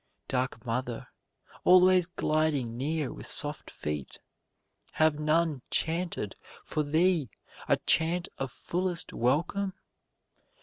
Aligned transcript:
Dark 0.27 0.65
Mother, 0.65 1.09
always 1.63 2.07
gliding 2.07 2.75
near 2.75 3.13
with 3.13 3.27
soft 3.27 3.69
feet, 3.69 4.17
Have 4.93 5.19
none 5.19 5.61
chanted 5.69 6.35
for 6.63 6.81
thee 6.81 7.29
a 7.67 7.77
chant 7.77 8.27
of 8.39 8.51
fullest 8.51 9.13
welcome? 9.13 9.73